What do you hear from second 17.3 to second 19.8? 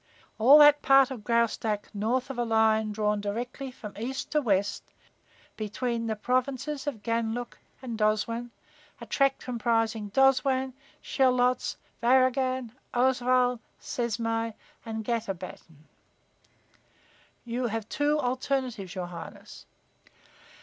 You have two alternatives, your Highness.